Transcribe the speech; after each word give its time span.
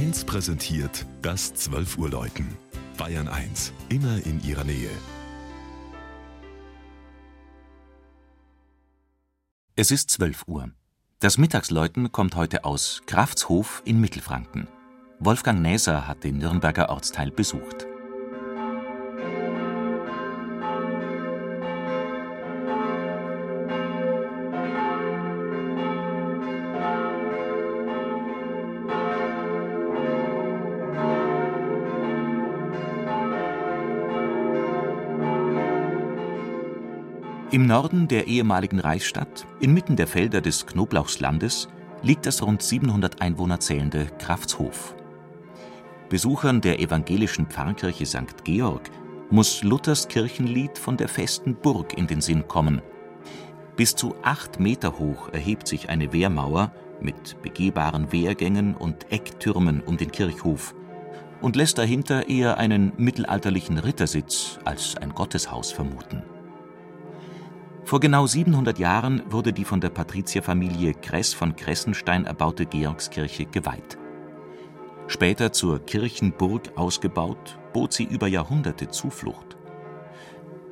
1 0.00 0.24
präsentiert 0.24 1.04
das 1.20 1.52
12 1.52 1.98
Uhr 1.98 2.08
Läuten. 2.08 2.56
Bayern 2.96 3.28
1, 3.28 3.74
immer 3.90 4.16
in 4.24 4.42
ihrer 4.42 4.64
Nähe. 4.64 4.88
Es 9.76 9.90
ist 9.90 10.08
12 10.08 10.44
Uhr. 10.46 10.70
Das 11.18 11.36
Mittagsläuten 11.36 12.12
kommt 12.12 12.34
heute 12.34 12.64
aus 12.64 13.02
Kraftshof 13.04 13.82
in 13.84 14.00
Mittelfranken. 14.00 14.68
Wolfgang 15.18 15.60
Näser 15.60 16.08
hat 16.08 16.24
den 16.24 16.38
Nürnberger 16.38 16.88
Ortsteil 16.88 17.30
besucht. 17.30 17.86
Im 37.52 37.66
Norden 37.66 38.06
der 38.06 38.28
ehemaligen 38.28 38.78
Reichsstadt, 38.78 39.44
inmitten 39.58 39.96
der 39.96 40.06
Felder 40.06 40.40
des 40.40 40.66
Knoblauchslandes, 40.66 41.68
liegt 42.00 42.26
das 42.26 42.42
rund 42.42 42.62
700 42.62 43.20
Einwohner 43.20 43.58
zählende 43.58 44.06
Kraftshof. 44.20 44.94
Besuchern 46.08 46.60
der 46.60 46.78
evangelischen 46.78 47.46
Pfarrkirche 47.46 48.06
St. 48.06 48.44
Georg 48.44 48.88
muss 49.30 49.64
Luthers 49.64 50.06
Kirchenlied 50.06 50.78
von 50.78 50.96
der 50.96 51.08
festen 51.08 51.56
Burg 51.56 51.98
in 51.98 52.06
den 52.06 52.20
Sinn 52.20 52.46
kommen. 52.46 52.82
Bis 53.74 53.96
zu 53.96 54.14
acht 54.22 54.60
Meter 54.60 55.00
hoch 55.00 55.30
erhebt 55.32 55.66
sich 55.66 55.88
eine 55.88 56.12
Wehrmauer 56.12 56.70
mit 57.00 57.42
begehbaren 57.42 58.12
Wehrgängen 58.12 58.76
und 58.76 59.10
Ecktürmen 59.10 59.80
um 59.80 59.96
den 59.96 60.12
Kirchhof 60.12 60.72
und 61.40 61.56
lässt 61.56 61.78
dahinter 61.78 62.28
eher 62.28 62.58
einen 62.58 62.92
mittelalterlichen 62.96 63.78
Rittersitz 63.78 64.60
als 64.64 64.96
ein 64.96 65.16
Gotteshaus 65.16 65.72
vermuten. 65.72 66.22
Vor 67.90 67.98
genau 67.98 68.24
700 68.24 68.78
Jahren 68.78 69.20
wurde 69.30 69.52
die 69.52 69.64
von 69.64 69.80
der 69.80 69.88
Patrizierfamilie 69.90 70.94
Kress 70.94 71.34
von 71.34 71.56
Kressenstein 71.56 72.24
erbaute 72.24 72.64
Georgskirche 72.64 73.46
geweiht. 73.46 73.98
Später 75.08 75.52
zur 75.52 75.84
Kirchenburg 75.84 76.70
ausgebaut, 76.76 77.58
bot 77.72 77.92
sie 77.92 78.04
über 78.04 78.28
Jahrhunderte 78.28 78.90
Zuflucht. 78.90 79.56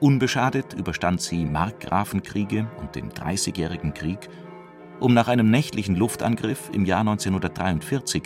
Unbeschadet 0.00 0.72
überstand 0.72 1.20
sie 1.20 1.44
Markgrafenkriege 1.44 2.66
und 2.80 2.96
den 2.96 3.10
Dreißigjährigen 3.10 3.94
Krieg, 3.94 4.28
um 4.98 5.14
nach 5.14 5.28
einem 5.28 5.52
nächtlichen 5.52 5.94
Luftangriff 5.94 6.68
im 6.72 6.84
Jahr 6.84 7.02
1943 7.02 8.24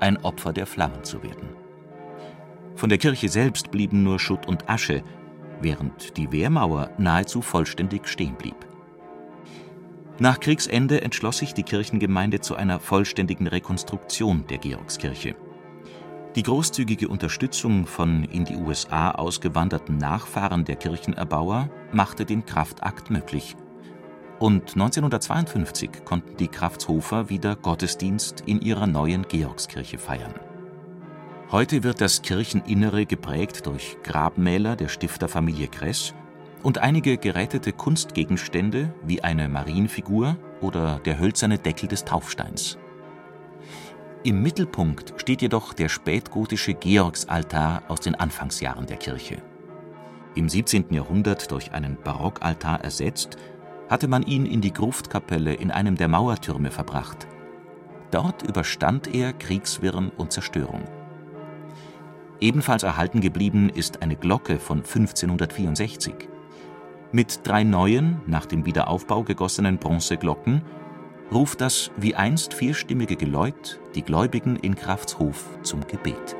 ein 0.00 0.16
Opfer 0.24 0.54
der 0.54 0.64
Flammen 0.64 1.04
zu 1.04 1.22
werden. 1.22 1.50
Von 2.74 2.88
der 2.88 2.96
Kirche 2.96 3.28
selbst 3.28 3.70
blieben 3.70 4.02
nur 4.02 4.18
Schutt 4.18 4.48
und 4.48 4.70
Asche, 4.70 5.02
während 5.60 6.16
die 6.16 6.32
Wehrmauer 6.32 6.90
nahezu 6.98 7.42
vollständig 7.42 8.08
stehen 8.08 8.34
blieb. 8.34 8.56
Nach 10.18 10.38
Kriegsende 10.38 11.00
entschloss 11.00 11.38
sich 11.38 11.54
die 11.54 11.62
Kirchengemeinde 11.62 12.40
zu 12.40 12.54
einer 12.54 12.78
vollständigen 12.78 13.46
Rekonstruktion 13.46 14.44
der 14.48 14.58
Georgskirche. 14.58 15.34
Die 16.36 16.42
großzügige 16.42 17.08
Unterstützung 17.08 17.86
von 17.86 18.24
in 18.24 18.44
die 18.44 18.56
USA 18.56 19.12
ausgewanderten 19.12 19.96
Nachfahren 19.96 20.64
der 20.64 20.76
Kirchenerbauer 20.76 21.70
machte 21.92 22.24
den 22.24 22.44
Kraftakt 22.44 23.10
möglich. 23.10 23.56
Und 24.38 24.72
1952 24.74 26.04
konnten 26.04 26.36
die 26.36 26.48
Kraftshofer 26.48 27.30
wieder 27.30 27.56
Gottesdienst 27.56 28.42
in 28.46 28.60
ihrer 28.60 28.86
neuen 28.86 29.26
Georgskirche 29.26 29.98
feiern 29.98 30.34
Heute 31.52 31.82
wird 31.82 32.00
das 32.00 32.22
Kircheninnere 32.22 33.06
geprägt 33.06 33.66
durch 33.66 33.96
Grabmäler 34.04 34.76
der 34.76 34.86
Stifterfamilie 34.86 35.66
Kress 35.66 36.14
und 36.62 36.78
einige 36.78 37.18
gerätete 37.18 37.72
Kunstgegenstände 37.72 38.94
wie 39.02 39.24
eine 39.24 39.48
Marienfigur 39.48 40.36
oder 40.60 41.00
der 41.00 41.18
hölzerne 41.18 41.58
Deckel 41.58 41.88
des 41.88 42.04
Taufsteins. 42.04 42.78
Im 44.22 44.40
Mittelpunkt 44.42 45.14
steht 45.16 45.42
jedoch 45.42 45.72
der 45.72 45.88
spätgotische 45.88 46.74
Georgsaltar 46.74 47.82
aus 47.88 47.98
den 47.98 48.14
Anfangsjahren 48.14 48.86
der 48.86 48.98
Kirche. 48.98 49.42
Im 50.36 50.48
17. 50.48 50.92
Jahrhundert 50.94 51.50
durch 51.50 51.72
einen 51.72 51.96
Barockaltar 52.00 52.84
ersetzt, 52.84 53.38
hatte 53.88 54.06
man 54.06 54.22
ihn 54.22 54.46
in 54.46 54.60
die 54.60 54.72
Gruftkapelle 54.72 55.54
in 55.54 55.72
einem 55.72 55.96
der 55.96 56.06
Mauertürme 56.06 56.70
verbracht. 56.70 57.26
Dort 58.12 58.42
überstand 58.42 59.12
er 59.12 59.32
Kriegswirren 59.32 60.10
und 60.10 60.30
Zerstörung. 60.30 60.84
Ebenfalls 62.40 62.82
erhalten 62.82 63.20
geblieben 63.20 63.68
ist 63.68 64.02
eine 64.02 64.16
Glocke 64.16 64.58
von 64.58 64.78
1564. 64.78 66.14
Mit 67.12 67.40
drei 67.46 67.64
neuen, 67.64 68.20
nach 68.26 68.46
dem 68.46 68.64
Wiederaufbau 68.64 69.24
gegossenen 69.24 69.78
Bronzeglocken 69.78 70.62
ruft 71.32 71.60
das 71.60 71.90
wie 71.96 72.14
einst 72.14 72.54
vierstimmige 72.54 73.16
Geläut 73.16 73.80
die 73.94 74.02
Gläubigen 74.02 74.56
in 74.56 74.74
Kraftshof 74.74 75.44
zum 75.62 75.86
Gebet 75.86 76.36